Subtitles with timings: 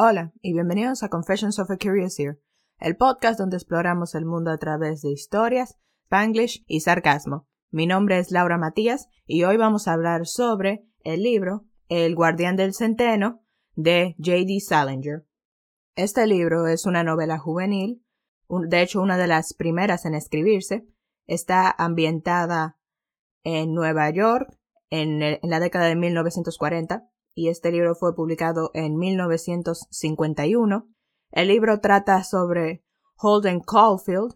[0.00, 2.38] Hola y bienvenidos a Confessions of a Curious Ear,
[2.78, 7.48] el podcast donde exploramos el mundo a través de historias, spanglish y sarcasmo.
[7.72, 12.54] Mi nombre es Laura Matías y hoy vamos a hablar sobre el libro El guardián
[12.54, 13.42] del centeno
[13.74, 14.60] de J.D.
[14.60, 15.26] Salinger.
[15.96, 18.00] Este libro es una novela juvenil,
[18.48, 20.86] de hecho una de las primeras en escribirse.
[21.26, 22.78] Está ambientada
[23.42, 24.48] en Nueva York
[24.90, 30.88] en, en la década de 1940 y este libro fue publicado en 1951.
[31.30, 32.82] El libro trata sobre
[33.16, 34.34] Holden Caulfield,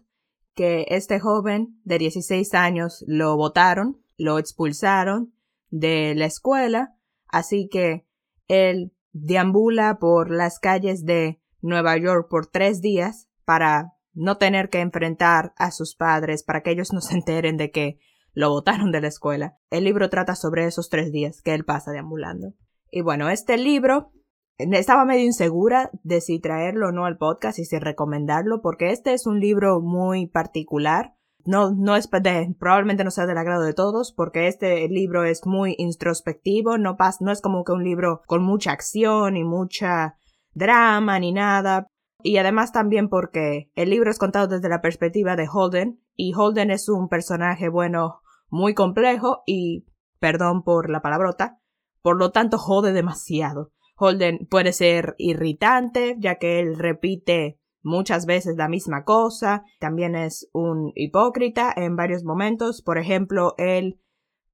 [0.55, 5.33] que este joven de 16 años lo votaron, lo expulsaron
[5.69, 6.95] de la escuela,
[7.27, 8.07] así que
[8.47, 14.79] él deambula por las calles de Nueva York por tres días para no tener que
[14.79, 17.99] enfrentar a sus padres, para que ellos no se enteren de que
[18.31, 19.57] lo votaron de la escuela.
[19.69, 22.53] El libro trata sobre esos tres días que él pasa deambulando.
[22.95, 24.11] Y bueno, este libro
[24.59, 29.13] estaba medio insegura de si traerlo o no al podcast y si recomendarlo, porque este
[29.13, 31.15] es un libro muy particular.
[31.43, 35.73] No, no es probablemente no sea del agrado de todos, porque este libro es muy
[35.79, 40.13] introspectivo, no, no es como que un libro con mucha acción y mucha
[40.53, 41.87] drama ni nada.
[42.21, 46.69] Y además también porque el libro es contado desde la perspectiva de Holden, y Holden
[46.69, 49.87] es un personaje, bueno, muy complejo y,
[50.19, 51.57] perdón por la palabrota,
[52.03, 53.71] por lo tanto jode demasiado.
[53.97, 60.49] Holden puede ser irritante, ya que él repite muchas veces la misma cosa, también es
[60.53, 63.99] un hipócrita en varios momentos, por ejemplo, él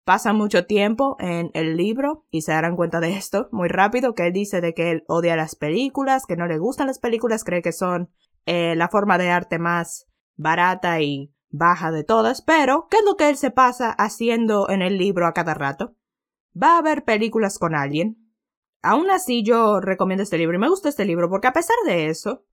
[0.03, 4.27] pasa mucho tiempo en el libro y se darán cuenta de esto muy rápido, que
[4.27, 7.61] él dice de que él odia las películas, que no le gustan las películas, cree
[7.61, 8.09] que son
[8.45, 13.15] eh, la forma de arte más barata y baja de todas, pero ¿qué es lo
[13.15, 15.95] que él se pasa haciendo en el libro a cada rato?
[16.55, 18.17] Va a ver películas con alguien.
[18.81, 22.07] Aún así yo recomiendo este libro y me gusta este libro porque a pesar de
[22.07, 22.45] eso,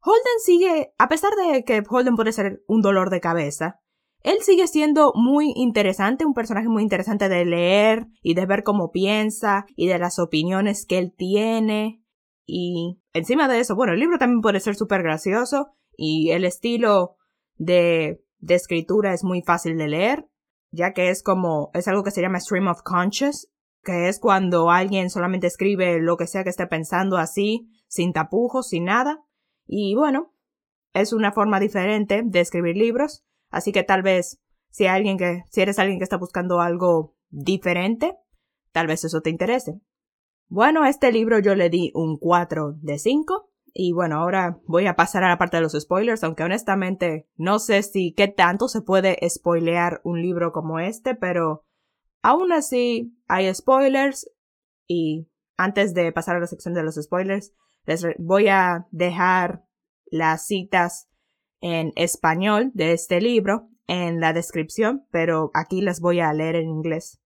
[0.00, 3.80] Holden sigue, a pesar de que Holden puede ser un dolor de cabeza,
[4.22, 8.92] él sigue siendo muy interesante, un personaje muy interesante de leer y de ver cómo
[8.92, 12.04] piensa y de las opiniones que él tiene.
[12.46, 17.16] Y encima de eso, bueno, el libro también puede ser súper gracioso y el estilo
[17.56, 20.28] de, de escritura es muy fácil de leer
[20.72, 23.48] ya que es como, es algo que se llama stream of conscious,
[23.84, 28.68] que es cuando alguien solamente escribe lo que sea que esté pensando así, sin tapujos,
[28.68, 29.20] sin nada.
[29.66, 30.32] Y bueno,
[30.94, 34.40] es una forma diferente de escribir libros, así que tal vez
[34.70, 38.16] si alguien que, si eres alguien que está buscando algo diferente,
[38.72, 39.80] tal vez eso te interese.
[40.48, 43.51] Bueno, este libro yo le di un 4 de 5.
[43.74, 47.58] Y bueno, ahora voy a pasar a la parte de los spoilers, aunque honestamente no
[47.58, 51.64] sé si qué tanto se puede spoilear un libro como este, pero
[52.20, 54.30] aún así hay spoilers
[54.86, 57.54] y antes de pasar a la sección de los spoilers,
[57.86, 59.64] les voy a dejar
[60.10, 61.08] las citas
[61.60, 66.68] en español de este libro en la descripción, pero aquí las voy a leer en
[66.68, 67.21] inglés.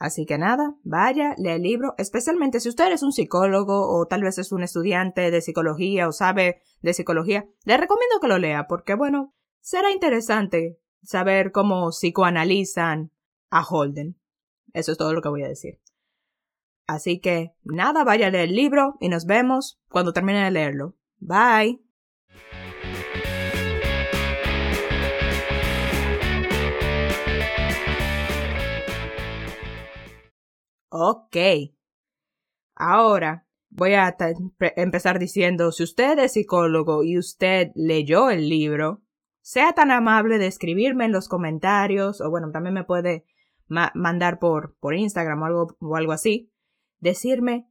[0.00, 4.22] Así que nada, vaya, lee el libro, especialmente si usted es un psicólogo o tal
[4.22, 8.66] vez es un estudiante de psicología o sabe de psicología, le recomiendo que lo lea
[8.66, 13.12] porque, bueno, será interesante saber cómo psicoanalizan
[13.50, 14.18] a Holden.
[14.72, 15.78] Eso es todo lo que voy a decir.
[16.86, 20.96] Así que nada, vaya a leer el libro y nos vemos cuando termine de leerlo.
[21.18, 21.89] Bye.
[30.90, 31.36] Ok.
[32.74, 34.16] Ahora voy a
[34.76, 39.02] empezar diciendo, si usted es psicólogo y usted leyó el libro,
[39.40, 43.24] sea tan amable de escribirme en los comentarios, o bueno, también me puede
[43.68, 46.52] mandar por, por Instagram o algo, o algo así,
[46.98, 47.68] decirme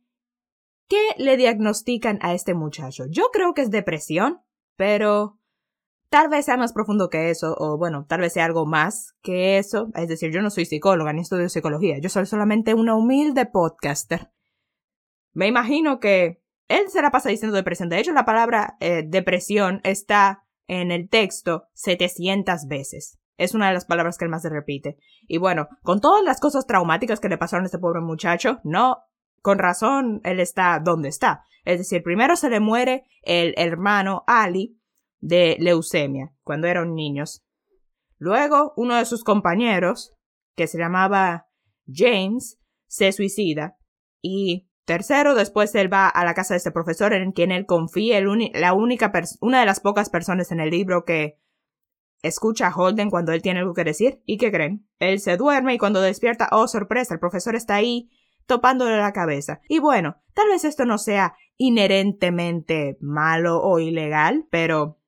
[0.87, 3.05] qué le diagnostican a este muchacho.
[3.09, 4.41] Yo creo que es depresión,
[4.77, 5.38] pero
[6.09, 9.59] Tal vez sea más profundo que eso, o bueno, tal vez sea algo más que
[9.59, 9.89] eso.
[9.93, 14.31] Es decir, yo no soy psicóloga ni estudio psicología, yo soy solamente una humilde podcaster.
[15.33, 17.89] Me imagino que él se la pasa diciendo depresión.
[17.89, 23.19] De hecho, la palabra eh, depresión está en el texto 700 veces.
[23.37, 24.97] Es una de las palabras que él más se repite.
[25.27, 28.97] Y bueno, con todas las cosas traumáticas que le pasaron a este pobre muchacho, no,
[29.41, 31.43] con razón él está donde está.
[31.65, 34.78] Es decir, primero se le muere el hermano Ali,
[35.19, 37.43] de leucemia cuando eran niños.
[38.17, 40.13] Luego, uno de sus compañeros,
[40.55, 41.47] que se llamaba
[41.87, 43.77] James, se suicida.
[44.21, 48.21] Y tercero, después él va a la casa de este profesor en quien él confía,
[48.21, 51.39] la única una de las pocas personas en el libro que
[52.21, 54.21] escucha a Holden cuando él tiene algo que decir.
[54.25, 54.87] ¿Y qué creen?
[54.99, 58.09] Él se duerme y cuando despierta, oh sorpresa, el profesor está ahí
[58.45, 59.61] topándole la cabeza.
[59.69, 64.98] Y bueno, tal vez esto no sea inherentemente malo o ilegal, pero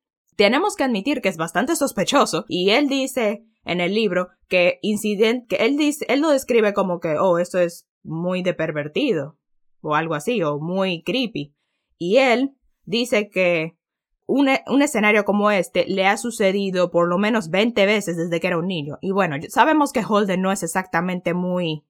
[0.41, 2.45] tenemos que admitir que es bastante sospechoso.
[2.47, 6.99] Y él dice en el libro que incidente, que él dice, él lo describe como
[6.99, 9.37] que, oh, esto es muy de pervertido,
[9.81, 11.53] o algo así, o muy creepy.
[11.99, 12.55] Y él
[12.85, 13.77] dice que
[14.25, 18.47] un, un, escenario como este le ha sucedido por lo menos 20 veces desde que
[18.47, 18.97] era un niño.
[18.99, 21.85] Y bueno, sabemos que Holden no es exactamente muy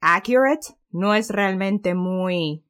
[0.00, 2.64] accurate, no es realmente muy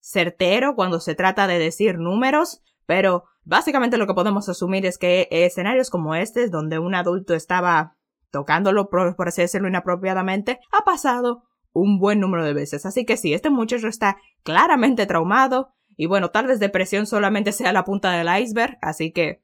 [0.00, 5.26] certero cuando se trata de decir números, pero básicamente lo que podemos asumir es que
[5.30, 7.96] escenarios como este, donde un adulto estaba
[8.30, 11.42] tocándolo, por, por así decirlo, inapropiadamente, ha pasado
[11.72, 12.86] un buen número de veces.
[12.86, 17.72] Así que sí, este muchacho está claramente traumado y bueno, tal vez depresión solamente sea
[17.72, 19.42] la punta del iceberg, así que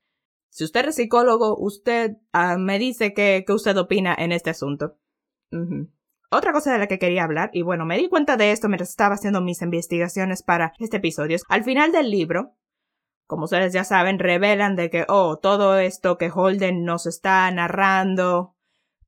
[0.51, 4.97] si usted es psicólogo, usted uh, me dice qué, usted opina en este asunto.
[6.31, 8.91] Otra cosa de la que quería hablar, y bueno, me di cuenta de esto mientras
[8.91, 12.55] estaba haciendo mis investigaciones para este episodio, al final del libro,
[13.27, 18.55] como ustedes ya saben, revelan de que, oh, todo esto que Holden nos está narrando,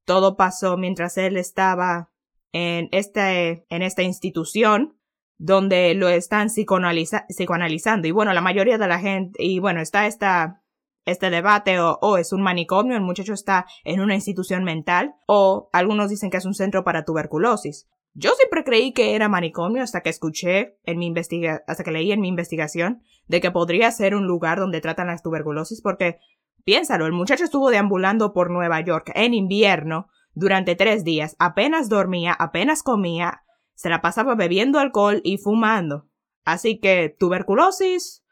[0.04, 2.10] todo pasó mientras él estaba
[2.52, 4.98] en, este, en esta institución
[5.38, 8.08] donde lo están psicoanalizando.
[8.08, 10.62] Y bueno, la mayoría de la gente, y bueno, está esta,
[11.04, 15.70] este debate o, o, es un manicomio, el muchacho está en una institución mental, o
[15.72, 17.88] algunos dicen que es un centro para tuberculosis.
[18.14, 22.10] Yo siempre creí que era manicomio hasta que escuché en mi investiga hasta que leí
[22.10, 26.18] en mi investigación de que podría ser un lugar donde tratan la tuberculosis porque
[26.64, 32.32] piénsalo, el muchacho estuvo deambulando por Nueva York en invierno durante tres días, apenas dormía,
[32.32, 33.42] apenas comía,
[33.74, 36.08] se la pasaba bebiendo alcohol y fumando.
[36.44, 38.24] Así que tuberculosis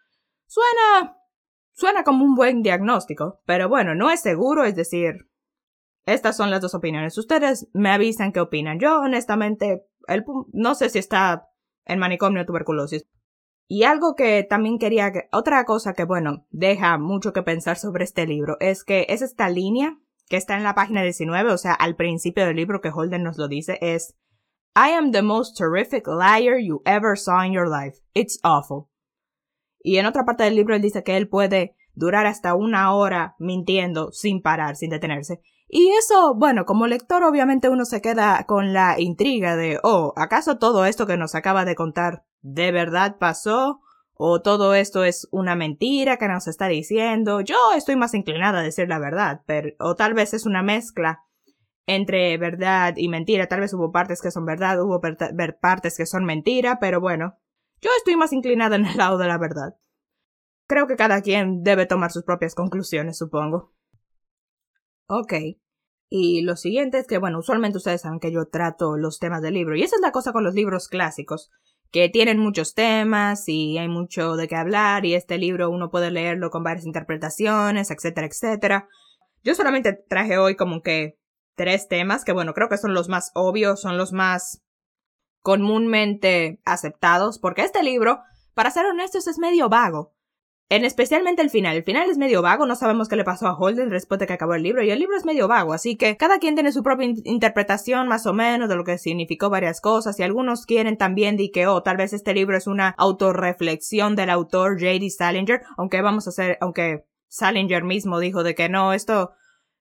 [0.46, 1.16] suena
[1.72, 5.28] suena como un buen diagnóstico, pero bueno, no es seguro, es decir,
[6.06, 7.19] estas son las dos opiniones.
[7.19, 8.78] Ustedes me avisan qué opinan.
[8.78, 11.49] Yo, honestamente, el, no sé si está
[11.84, 13.06] en manicomio tuberculosis.
[13.68, 18.26] Y algo que también quería, otra cosa que, bueno, deja mucho que pensar sobre este
[18.26, 19.98] libro es que es esta línea
[20.28, 23.38] que está en la página 19, o sea, al principio del libro que Holden nos
[23.38, 24.16] lo dice, es
[24.76, 27.98] I am the most terrific liar you ever saw in your life.
[28.12, 28.88] It's awful.
[29.80, 33.36] Y en otra parte del libro él dice que él puede durar hasta una hora
[33.38, 35.40] mintiendo sin parar, sin detenerse.
[35.68, 40.58] Y eso, bueno, como lector obviamente uno se queda con la intriga de, oh, ¿acaso
[40.58, 43.81] todo esto que nos acaba de contar de verdad pasó?
[44.14, 47.40] ¿O todo esto es una mentira que nos está diciendo?
[47.40, 51.25] Yo estoy más inclinada a decir la verdad, pero, o tal vez es una mezcla
[51.87, 53.48] entre verdad y mentira.
[53.48, 55.00] Tal vez hubo partes que son verdad, hubo
[55.60, 57.37] partes que son mentira, pero bueno,
[57.82, 59.76] yo estoy más inclinada en el lado de la verdad.
[60.69, 63.75] Creo que cada quien debe tomar sus propias conclusiones, supongo.
[65.08, 65.34] Ok.
[66.08, 69.54] Y lo siguiente es que, bueno, usualmente ustedes saben que yo trato los temas del
[69.54, 69.76] libro.
[69.76, 71.50] Y esa es la cosa con los libros clásicos,
[71.91, 76.11] que tienen muchos temas y hay mucho de qué hablar y este libro uno puede
[76.11, 78.88] leerlo con varias interpretaciones, etcétera, etcétera.
[79.43, 81.19] Yo solamente traje hoy como que
[81.55, 84.62] tres temas que, bueno, creo que son los más obvios, son los más
[85.41, 88.21] comúnmente aceptados, porque este libro,
[88.55, 90.15] para ser honestos, es medio vago.
[90.68, 91.76] En especialmente el final.
[91.76, 94.32] El final es medio vago, no sabemos qué le pasó a Holden después de que
[94.32, 96.82] acabó el libro, y el libro es medio vago, así que cada quien tiene su
[96.82, 101.37] propia interpretación más o menos de lo que significó varias cosas, y algunos quieren también
[101.37, 105.08] de que, oh, tal vez este libro es una autorreflexión del autor J.D.
[105.11, 109.35] Salinger, aunque vamos a hacer, aunque Salinger mismo dijo de que no, esto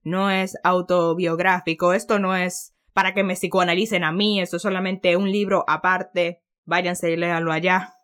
[0.04, 5.18] no es autobiográfico, esto no es para que me psicoanalicen a mí, esto es solamente
[5.18, 7.95] un libro aparte, váyanse y léanlo allá.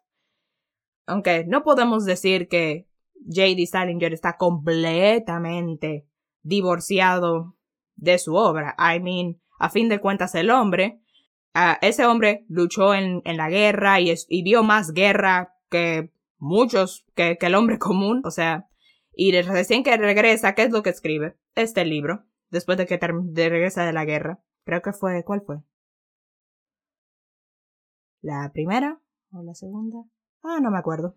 [1.06, 2.88] Aunque no podemos decir que
[3.26, 3.66] J.D.
[3.68, 6.08] Salinger está completamente
[6.44, 7.56] divorciado
[7.96, 8.76] de su obra.
[8.78, 11.02] I mean, a fin de cuentas, el hombre,
[11.82, 17.56] ese hombre luchó en, la guerra y, vio más guerra que muchos, que, que el
[17.56, 18.22] hombre común.
[18.26, 18.68] O sea,
[19.14, 21.38] y recién que regresa, ¿qué es lo que escribe?
[21.56, 24.42] Este libro, después de que de regresa de la guerra.
[24.64, 25.58] Creo que fue, ¿cuál fue?
[28.22, 30.04] ¿La primera o la segunda?
[30.44, 31.16] Ah, no me acuerdo.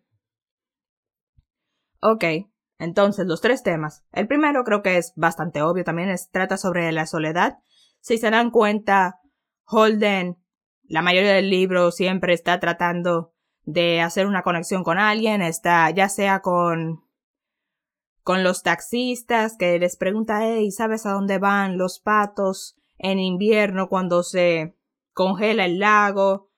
[2.01, 2.25] Ok,
[2.79, 4.05] entonces los tres temas.
[4.13, 7.59] El primero creo que es bastante obvio también, es, trata sobre la soledad.
[8.01, 9.21] Si se dan cuenta,
[9.65, 10.37] Holden,
[10.83, 16.09] la mayoría del libro siempre está tratando de hacer una conexión con alguien, está ya
[16.09, 17.05] sea con
[18.23, 23.89] con los taxistas que les pregunta, hey, ¿sabes a dónde van los patos en invierno
[23.89, 24.77] cuando se
[25.13, 26.51] congela el lago?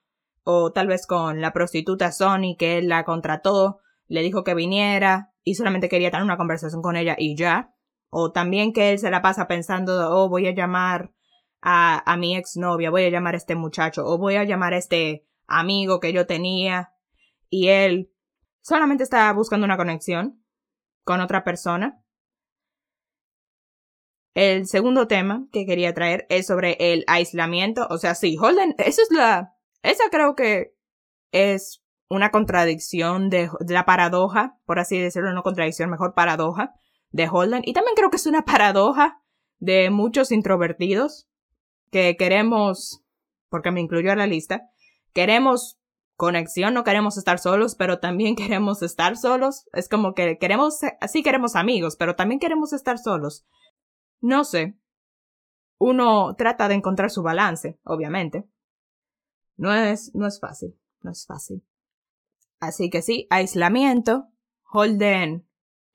[0.48, 5.32] O tal vez con la prostituta Sony que él la contrató, le dijo que viniera
[5.42, 7.74] y solamente quería tener una conversación con ella y ya.
[8.10, 11.12] O también que él se la pasa pensando, oh, voy a llamar
[11.60, 14.78] a, a mi exnovia, voy a llamar a este muchacho, o voy a llamar a
[14.78, 16.92] este amigo que yo tenía.
[17.50, 18.12] y él
[18.62, 20.44] solamente está buscando una conexión
[21.02, 22.04] con otra persona.
[24.32, 27.88] El segundo tema que quería traer es sobre el aislamiento.
[27.90, 29.55] O sea, sí, Holden, eso es la...
[29.86, 30.74] Esa creo que
[31.30, 36.74] es una contradicción de, la paradoja, por así decirlo, no contradicción, mejor paradoja
[37.10, 37.62] de Holden.
[37.64, 39.22] Y también creo que es una paradoja
[39.58, 41.28] de muchos introvertidos
[41.92, 43.04] que queremos,
[43.48, 44.62] porque me incluyó a la lista,
[45.12, 45.78] queremos
[46.16, 49.68] conexión, no queremos estar solos, pero también queremos estar solos.
[49.72, 53.46] Es como que queremos, así queremos amigos, pero también queremos estar solos.
[54.20, 54.76] No sé.
[55.78, 58.48] Uno trata de encontrar su balance, obviamente.
[59.56, 61.62] No es, no es fácil, no es fácil.
[62.60, 64.28] Así que sí, aislamiento.
[64.72, 65.46] Holden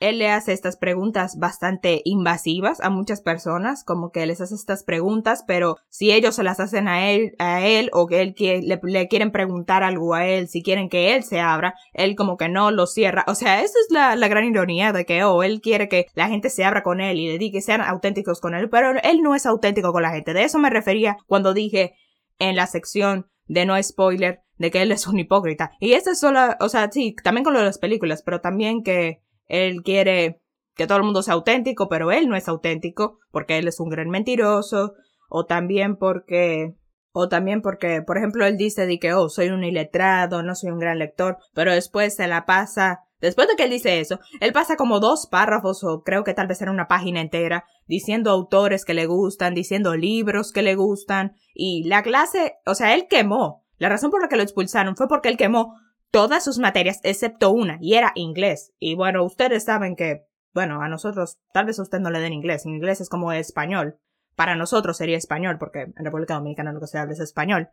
[0.01, 4.83] él le hace estas preguntas bastante invasivas a muchas personas, como que les hace estas
[4.83, 8.35] preguntas, pero si ellos se las hacen a él, a él o que él
[8.83, 12.49] le, quieren preguntar algo a él, si quieren que él se abra, él como que
[12.49, 13.23] no lo cierra.
[13.27, 16.29] O sea, esa es la, la gran ironía de que, oh, él quiere que la
[16.29, 19.21] gente se abra con él y le diga que sean auténticos con él, pero él
[19.21, 20.33] no es auténtico con la gente.
[20.33, 21.93] De eso me refería cuando dije
[22.39, 25.71] en la sección de no spoiler de que él es un hipócrita.
[25.79, 28.83] Y esta es solo, o sea, sí, también con lo de las películas, pero también
[28.83, 30.41] que él quiere
[30.75, 33.89] que todo el mundo sea auténtico, pero él no es auténtico porque él es un
[33.89, 34.93] gran mentiroso,
[35.29, 36.75] o también porque
[37.13, 40.71] o también porque, por ejemplo, él dice de que, oh, soy un iletrado, no soy
[40.71, 44.51] un gran lector, pero después se la pasa, después de que él dice eso, él
[44.51, 48.83] pasa como dos párrafos o creo que tal vez era una página entera, diciendo autores
[48.83, 53.63] que le gustan, diciendo libros que le gustan, y la clase, o sea, él quemó.
[53.77, 55.75] La razón por la que lo expulsaron fue porque él quemó
[56.11, 58.73] todas sus materias excepto una, y era inglés.
[58.79, 62.33] Y bueno, ustedes saben que, bueno, a nosotros, tal vez a usted no le den
[62.33, 63.97] inglés, inglés es como español.
[64.35, 67.69] Para nosotros sería español, porque en República Dominicana lo que se habla es español.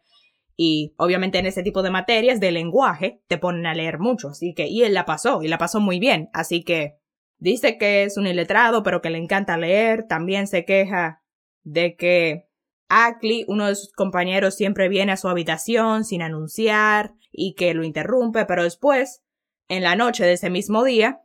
[0.61, 4.55] Y obviamente en ese tipo de materias de lenguaje te ponen a leer mucho, así
[4.55, 6.99] que, y él la pasó, y la pasó muy bien, así que
[7.39, 11.23] dice que es un iletrado, pero que le encanta leer, también se queja
[11.63, 12.49] de que
[12.89, 17.85] Ackley, uno de sus compañeros, siempre viene a su habitación sin anunciar, y que lo
[17.85, 19.23] interrumpe, pero después,
[19.69, 21.21] en la noche de ese mismo día,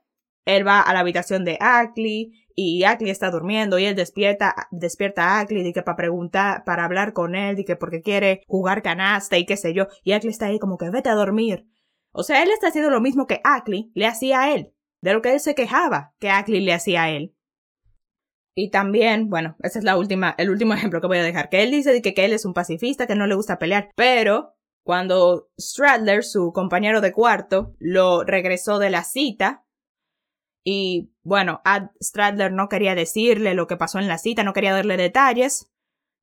[0.46, 5.24] él va a la habitación de Ackley y Ackley está durmiendo y él despierta, despierta
[5.24, 8.82] a Ackley y que para preguntar, para hablar con él y que porque quiere jugar
[8.82, 11.68] canasta y qué sé yo, y Ackley está ahí como que vete a dormir.
[12.12, 15.22] O sea, él está haciendo lo mismo que Ackley le hacía a él, de lo
[15.22, 17.36] que él se quejaba que Ackley le hacía a él.
[18.56, 21.64] Y también, bueno, ese es la última, el último ejemplo que voy a dejar, que
[21.64, 25.50] él dice que, que él es un pacifista, que no le gusta pelear, pero cuando
[25.60, 29.63] Stradler, su compañero de cuarto, lo regresó de la cita,
[30.64, 34.74] y bueno, Ad Stradler no quería decirle lo que pasó en la cita, no quería
[34.74, 35.70] darle detalles.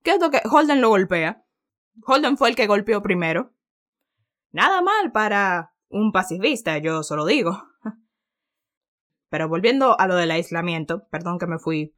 [0.03, 1.45] ¿Qué es lo que Holden lo golpea?
[2.07, 3.53] Holden fue el que golpeó primero.
[4.53, 7.69] Nada mal para un pacifista, yo solo digo.
[9.29, 11.95] Pero volviendo a lo del aislamiento, perdón que me fui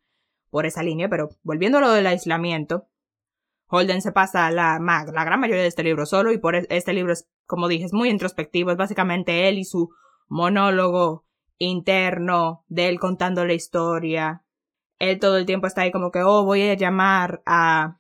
[0.51, 2.89] por esa línea, pero volviendo a lo del aislamiento,
[3.69, 6.93] Holden se pasa la, la gran mayoría de este libro solo y por e, este
[6.93, 9.95] libro es, como dije, es muy introspectivo, es básicamente él y su
[10.29, 11.25] monólogo
[11.67, 14.45] interno de él contando la historia.
[14.99, 17.99] Él todo el tiempo está ahí como que, oh, voy a llamar a,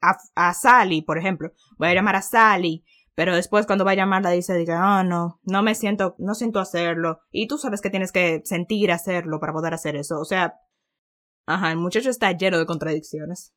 [0.00, 1.52] a, a Sally, por ejemplo.
[1.78, 2.84] Voy a llamar a Sally.
[3.14, 6.60] Pero después cuando va a llamarla dice, diga, oh, no, no me siento, no siento
[6.60, 7.20] hacerlo.
[7.30, 10.20] Y tú sabes que tienes que sentir hacerlo para poder hacer eso.
[10.20, 10.60] O sea,
[11.46, 13.54] ajá, el muchacho está lleno de contradicciones.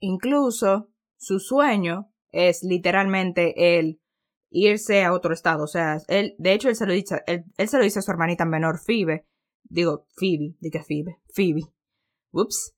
[0.00, 4.01] Incluso su sueño es literalmente el
[4.52, 5.64] irse a otro estado.
[5.64, 8.10] O sea, él, de hecho, él se lo dice, él, se lo dice a su
[8.10, 9.26] hermanita menor, Phoebe.
[9.64, 11.62] Digo, Phoebe, de que Phoebe, Phoebe.
[12.32, 12.74] Ups.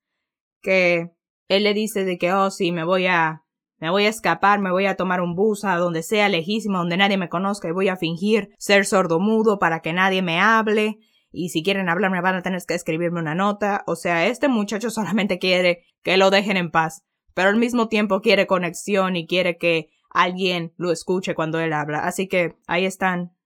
[0.63, 1.11] Que
[1.49, 3.45] él le dice de que, oh, sí, me voy a,
[3.79, 6.97] me voy a escapar, me voy a tomar un bus a donde sea lejísimo, donde
[6.97, 10.99] nadie me conozca y voy a fingir ser sordomudo para que nadie me hable.
[11.31, 13.83] Y si quieren hablarme van a tener que escribirme una nota.
[13.87, 17.03] O sea, este muchacho solamente quiere que lo dejen en paz
[17.35, 22.07] pero al mismo tiempo quiere conexión y quiere que alguien lo escuche cuando él habla.
[22.07, 23.37] Así que ahí están.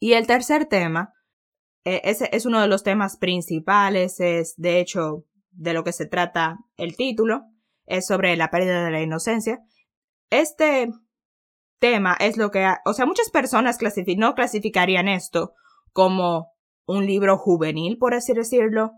[0.00, 1.12] Y el tercer tema,
[1.84, 6.06] eh, ese es uno de los temas principales, es de hecho de lo que se
[6.06, 7.42] trata el título,
[7.86, 9.60] es sobre la pérdida de la inocencia.
[10.30, 10.90] Este
[11.78, 13.78] tema es lo que, o sea, muchas personas
[14.16, 15.54] no clasificarían esto
[15.92, 16.52] como
[16.86, 18.92] un libro juvenil, por así decirlo,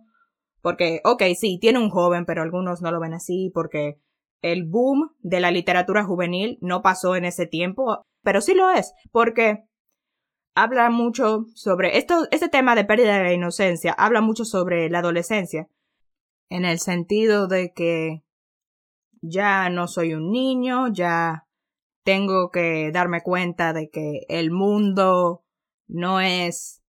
[0.60, 3.98] porque, ok, sí, tiene un joven, pero algunos no lo ven así porque
[4.42, 8.92] el boom de la literatura juvenil no pasó en ese tiempo, pero sí lo es,
[9.10, 9.64] porque
[10.54, 14.98] habla mucho sobre esto, este tema de pérdida de la inocencia, habla mucho sobre la
[14.98, 15.68] adolescencia,
[16.50, 18.22] en el sentido de que
[19.22, 21.46] ya no soy un niño, ya
[22.04, 25.44] tengo que darme cuenta de que el mundo
[25.86, 26.82] no es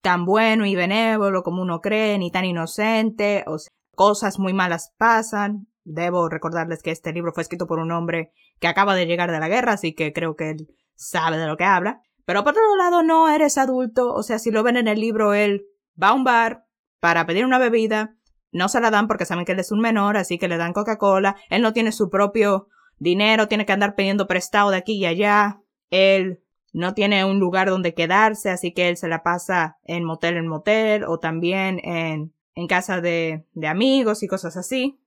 [0.00, 3.56] tan bueno y benévolo como uno cree, ni tan inocente, o
[3.94, 5.69] cosas muy malas pasan.
[5.84, 9.40] Debo recordarles que este libro fue escrito por un hombre que acaba de llegar de
[9.40, 12.02] la guerra, así que creo que él sabe de lo que habla.
[12.24, 15.34] Pero por otro lado, no eres adulto, o sea, si lo ven en el libro,
[15.34, 15.64] él
[16.00, 16.64] va a un bar
[17.00, 18.14] para pedir una bebida,
[18.52, 20.72] no se la dan porque saben que él es un menor, así que le dan
[20.72, 22.68] Coca-Cola, él no tiene su propio
[22.98, 27.68] dinero, tiene que andar pidiendo prestado de aquí y allá, él no tiene un lugar
[27.68, 32.34] donde quedarse, así que él se la pasa en motel en motel o también en,
[32.54, 34.99] en casa de, de amigos y cosas así.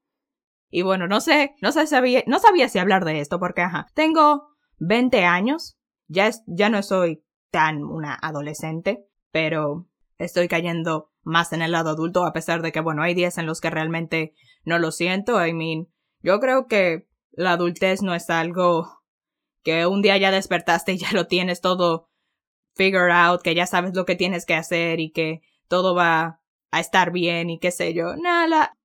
[0.76, 3.86] Y bueno, no sé, no sé, sabía, no sabía si hablar de esto porque, ajá,
[3.94, 4.48] tengo
[4.80, 5.78] 20 años,
[6.08, 9.88] ya, es, ya no soy tan una adolescente, pero
[10.18, 13.46] estoy cayendo más en el lado adulto a pesar de que, bueno, hay días en
[13.46, 14.34] los que realmente
[14.66, 15.46] no lo siento.
[15.46, 15.90] I mean,
[16.22, 19.04] yo creo que la adultez no es algo
[19.62, 22.10] que un día ya despertaste y ya lo tienes todo
[22.74, 26.80] figure out, que ya sabes lo que tienes que hacer y que todo va a
[26.80, 28.16] estar bien y qué sé yo.
[28.16, 28.76] Nada.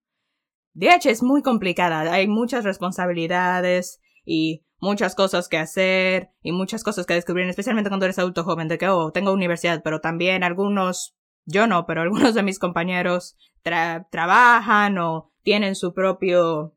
[0.80, 2.12] Hecho, es muy complicada.
[2.12, 8.06] Hay muchas responsabilidades y muchas cosas que hacer y muchas cosas que descubrir, especialmente cuando
[8.06, 12.34] eres adulto joven, de que, oh, tengo universidad, pero también algunos, yo no, pero algunos
[12.34, 13.36] de mis compañeros
[14.10, 16.74] trabajan o tienen su propio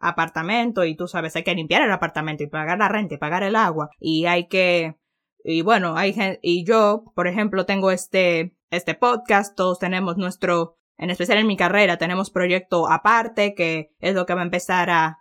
[0.00, 3.42] apartamento y tú sabes, hay que limpiar el apartamento y pagar la renta y pagar
[3.42, 4.96] el agua y hay que,
[5.42, 10.78] y bueno, hay gente, y yo, por ejemplo, tengo este, este podcast, todos tenemos nuestro,
[10.96, 14.90] en especial en mi carrera, tenemos proyecto aparte que es lo que va a empezar
[14.90, 15.18] a,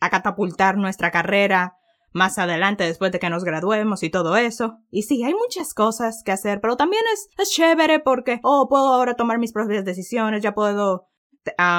[0.00, 1.76] a catapultar nuestra carrera
[2.12, 4.78] más adelante después de que nos graduemos y todo eso.
[4.90, 8.92] Y sí, hay muchas cosas que hacer, pero también es, es chévere porque, oh, puedo
[8.92, 11.08] ahora tomar mis propias decisiones, ya puedo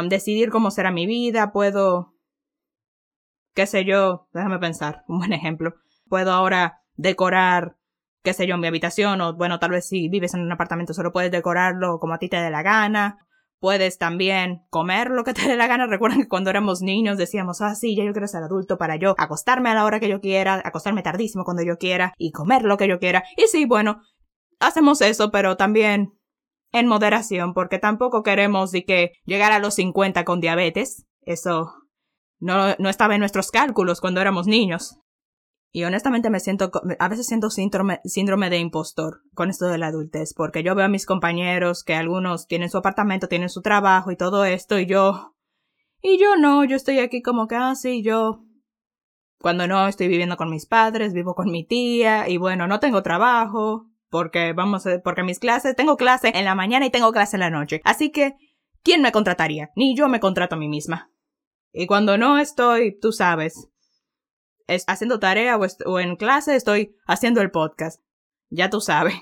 [0.09, 2.13] decidir cómo será mi vida, puedo
[3.53, 5.75] qué sé yo, déjame pensar, un buen ejemplo.
[6.09, 7.77] Puedo ahora decorar,
[8.23, 11.11] qué sé yo, mi habitación, o bueno, tal vez si vives en un apartamento solo
[11.11, 13.17] puedes decorarlo como a ti te dé la gana.
[13.59, 15.87] Puedes también comer lo que te dé la gana.
[15.87, 19.15] Recuerden que cuando éramos niños decíamos, ah, sí, ya yo quiero ser adulto para yo
[19.17, 22.75] acostarme a la hora que yo quiera, acostarme tardísimo cuando yo quiera y comer lo
[22.77, 23.23] que yo quiera.
[23.37, 24.01] Y sí, bueno,
[24.59, 26.13] hacemos eso, pero también
[26.73, 31.05] en moderación, porque tampoco queremos que llegar a los 50 con diabetes.
[31.21, 31.73] Eso
[32.39, 34.97] no, no estaba en nuestros cálculos cuando éramos niños.
[35.75, 39.87] Y honestamente me siento, a veces siento síndrome, síndrome de impostor con esto de la
[39.87, 44.11] adultez, porque yo veo a mis compañeros que algunos tienen su apartamento, tienen su trabajo
[44.11, 45.35] y todo esto, y yo,
[45.99, 48.45] y yo no, yo estoy aquí como que, ah, sí, yo,
[49.39, 53.01] cuando no estoy viviendo con mis padres, vivo con mi tía, y bueno, no tengo
[53.01, 57.39] trabajo, porque vamos, porque mis clases, tengo clase en la mañana y tengo clase en
[57.39, 57.81] la noche.
[57.83, 58.35] Así que,
[58.83, 59.71] ¿quién me contrataría?
[59.75, 61.09] Ni yo me contrato a mí misma.
[61.71, 63.72] Y cuando no estoy, tú sabes,
[64.67, 68.01] es haciendo tarea o, en clase, estoy haciendo el podcast.
[68.49, 69.15] Ya tú sabes.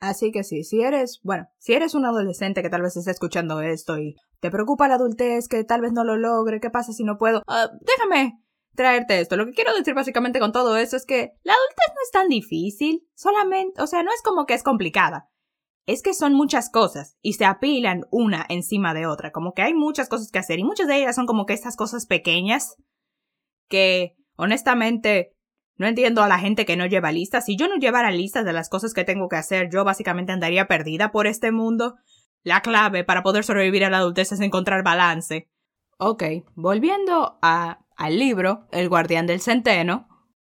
[0.00, 3.60] Así que sí, si eres, bueno, si eres un adolescente que tal vez esté escuchando
[3.60, 7.04] esto y te preocupa la adultez, que tal vez no lo logre, ¿qué pasa si
[7.04, 7.42] no puedo?
[7.46, 8.38] Ah, déjame
[8.74, 9.36] traerte esto.
[9.36, 12.28] Lo que quiero decir básicamente con todo eso es que la adultez no es tan
[12.28, 15.30] difícil, solamente, o sea, no es como que es complicada
[15.86, 19.74] es que son muchas cosas y se apilan una encima de otra, como que hay
[19.74, 22.76] muchas cosas que hacer y muchas de ellas son como que estas cosas pequeñas
[23.68, 25.34] que honestamente
[25.76, 27.46] no entiendo a la gente que no lleva listas.
[27.46, 30.66] Si yo no llevara listas de las cosas que tengo que hacer, yo básicamente andaría
[30.66, 31.96] perdida por este mundo.
[32.42, 35.50] La clave para poder sobrevivir a la adultez es encontrar balance.
[35.98, 36.22] Ok,
[36.54, 40.08] volviendo a, al libro, El guardián del centeno.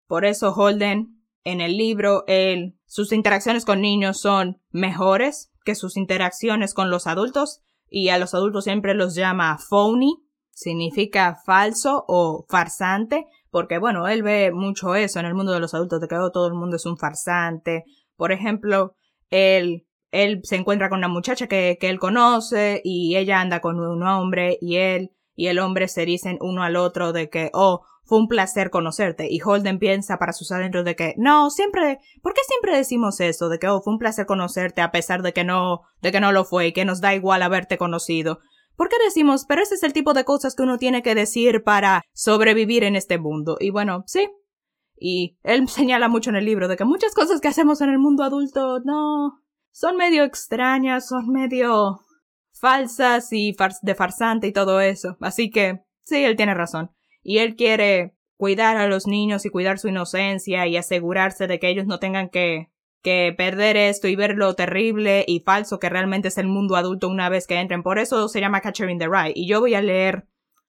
[0.06, 5.98] Por eso Holden, en el libro, él sus interacciones con niños son mejores que sus
[5.98, 7.60] interacciones con los adultos
[7.90, 14.22] y a los adultos siempre los llama phony, significa falso o farsante, porque bueno, él
[14.22, 16.86] ve mucho eso en el mundo de los adultos, de que todo el mundo es
[16.86, 17.84] un farsante.
[18.16, 18.94] Por ejemplo,
[19.30, 23.78] él, él se encuentra con una muchacha que, que él conoce y ella anda con
[23.78, 27.82] un hombre y él y el hombre se dicen uno al otro de que, oh,
[28.02, 29.28] fue un placer conocerte.
[29.30, 33.48] Y Holden piensa para sus adentros de que, no, siempre, ¿por qué siempre decimos eso?
[33.48, 36.32] De que, oh, fue un placer conocerte a pesar de que no, de que no
[36.32, 38.40] lo fue y que nos da igual haberte conocido.
[38.78, 41.64] ¿Por qué decimos, pero ese es el tipo de cosas que uno tiene que decir
[41.64, 43.56] para sobrevivir en este mundo?
[43.58, 44.30] Y bueno, sí.
[44.96, 47.98] Y él señala mucho en el libro de que muchas cosas que hacemos en el
[47.98, 51.98] mundo adulto no son medio extrañas, son medio
[52.52, 55.16] falsas y de farsante y todo eso.
[55.20, 56.92] Así que sí, él tiene razón
[57.24, 61.68] y él quiere cuidar a los niños y cuidar su inocencia y asegurarse de que
[61.68, 62.70] ellos no tengan que
[63.02, 67.08] que perder esto y ver lo terrible y falso que realmente es el mundo adulto
[67.08, 67.82] una vez que entren.
[67.82, 69.32] Por eso se llama Catcher in the Rye.
[69.34, 70.26] Y yo voy a leer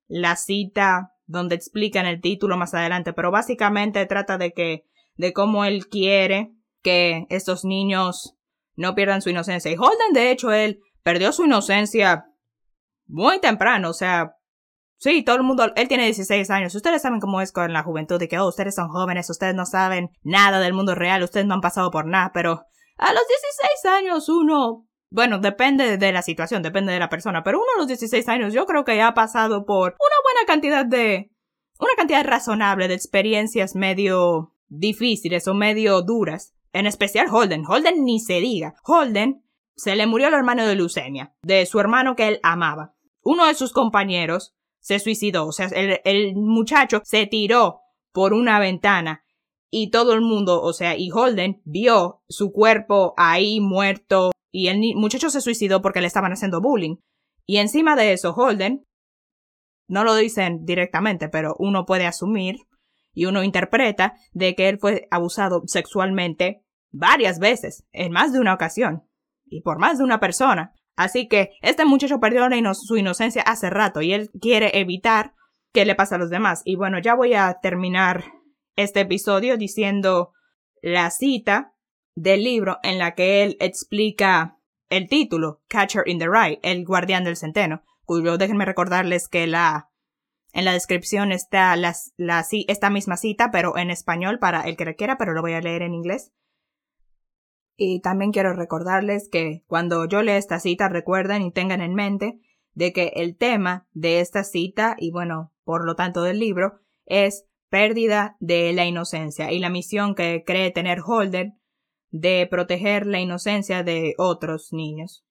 [0.08, 5.66] la cita donde explican el título más adelante, pero básicamente trata de que, de cómo
[5.66, 8.36] él quiere que estos niños
[8.76, 9.72] no pierdan su inocencia.
[9.72, 12.26] Y Holden, de hecho, él perdió su inocencia
[13.06, 14.38] muy temprano, o sea,
[15.00, 18.20] sí, todo el mundo, él tiene 16 años, ustedes saben cómo es con la juventud,
[18.20, 21.56] de que, oh, ustedes son jóvenes, ustedes no saben nada del mundo real, ustedes no
[21.56, 22.62] han pasado por nada, pero
[22.98, 27.58] a los 16 años uno, bueno, depende de la situación, depende de la persona, pero
[27.58, 31.32] uno a los 16 años yo creo que ha pasado por una buena cantidad de,
[31.80, 36.54] una cantidad razonable de experiencias medio difíciles o medio duras.
[36.72, 37.66] En especial Holden.
[37.66, 38.76] Holden ni se diga.
[38.84, 39.44] Holden
[39.76, 42.94] se le murió el hermano de leucemia, de su hermano que él amaba.
[43.24, 48.60] Uno de sus compañeros se suicidó, o sea, el, el muchacho se tiró por una
[48.60, 49.24] ventana
[49.70, 54.80] y todo el mundo, o sea, y Holden vio su cuerpo ahí muerto y el
[54.96, 56.98] muchacho se suicidó porque le estaban haciendo bullying.
[57.46, 58.86] Y encima de eso, Holden,
[59.88, 62.58] no lo dicen directamente, pero uno puede asumir
[63.14, 68.54] y uno interpreta de que él fue abusado sexualmente varias veces, en más de una
[68.54, 69.04] ocasión,
[69.46, 70.74] y por más de una persona.
[71.00, 75.34] Así que este muchacho perdió su inocencia hace rato y él quiere evitar
[75.72, 76.62] que le pase a los demás.
[76.66, 78.26] Y bueno, ya voy a terminar
[78.76, 80.34] este episodio diciendo
[80.82, 81.74] la cita
[82.16, 84.58] del libro en la que él explica
[84.90, 89.92] el título, Catcher in the Rye, el guardián del centeno, cuyo déjenme recordarles que la
[90.52, 91.96] en la descripción está la,
[92.68, 95.62] esta misma cita, pero en español para el que la quiera, pero lo voy a
[95.62, 96.34] leer en inglés.
[97.82, 102.42] Y también quiero recordarles que cuando yo lea esta cita, recuerden y tengan en mente
[102.74, 107.46] de que el tema de esta cita y bueno, por lo tanto del libro, es
[107.70, 111.58] pérdida de la inocencia y la misión que cree tener Holden
[112.10, 115.24] de proteger la inocencia de otros niños.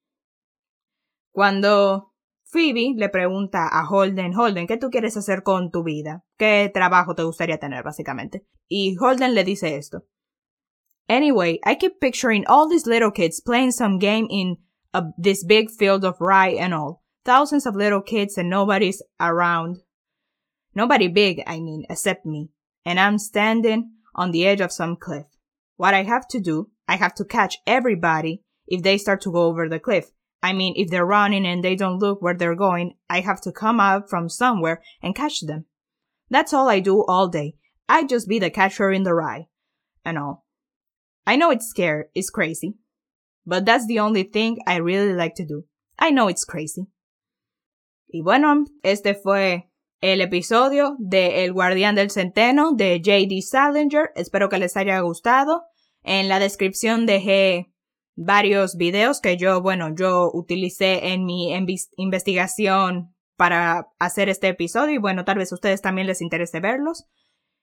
[1.31, 2.13] Cuando
[2.45, 6.23] Phoebe le pregunta a Holden, Holden, ¿qué tú quieres hacer con tu vida?
[6.35, 8.47] ¿Qué trabajo te gustaría tener, básicamente?
[8.67, 10.07] Y Holden le dice esto.
[11.09, 14.57] Anyway, I keep picturing all these little kids playing some game in
[14.93, 17.03] a, this big field of rye and all.
[17.25, 19.77] Thousands of little kids and nobody's around.
[20.75, 22.49] Nobody big, I mean, except me.
[22.85, 25.25] And I'm standing on the edge of some cliff.
[25.77, 29.45] What I have to do, I have to catch everybody if they start to go
[29.45, 30.11] over the cliff.
[30.43, 33.51] I mean, if they're running and they don't look where they're going, I have to
[33.51, 35.65] come out from somewhere and catch them.
[36.29, 37.55] That's all I do all day.
[37.89, 39.47] I just be the catcher in the rye.
[40.05, 40.45] And all.
[41.29, 42.73] I know it's scary, it's crazy.
[43.45, 45.65] But that's the only thing I really like to do.
[45.99, 46.87] I know it's crazy.
[48.07, 49.69] Y bueno, este fue
[50.01, 53.43] el episodio de El Guardián del Centeno de J.D.
[53.43, 54.09] Salinger.
[54.15, 55.65] Espero que les haya gustado.
[56.01, 57.71] En la descripción dejé
[58.15, 61.53] varios videos que yo, bueno, yo utilicé en mi
[61.97, 67.05] investigación para hacer este episodio y bueno, tal vez a ustedes también les interese verlos.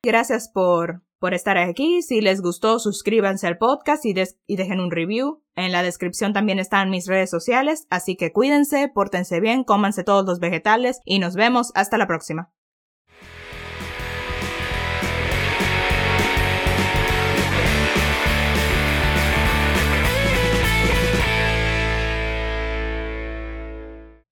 [0.06, 2.00] Gracias por, por estar aquí.
[2.00, 4.14] Si les gustó, suscríbanse al podcast y,
[4.46, 5.42] y dejen un review.
[5.56, 10.24] En la descripción también están mis redes sociales, así que cuídense, pórtense bien, cómanse todos
[10.24, 12.52] los vegetales y nos vemos hasta la próxima.